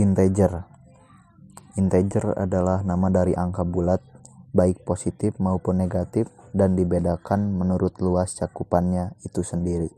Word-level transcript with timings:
Integer 0.00 0.64
Integer 1.76 2.32
adalah 2.32 2.80
nama 2.80 3.12
dari 3.12 3.36
angka 3.36 3.68
bulat, 3.68 4.00
baik 4.56 4.80
positif 4.88 5.36
maupun 5.36 5.76
negatif, 5.76 6.32
dan 6.56 6.72
dibedakan 6.72 7.52
menurut 7.52 8.00
luas 8.00 8.32
cakupannya 8.32 9.12
itu 9.28 9.44
sendiri. 9.44 9.92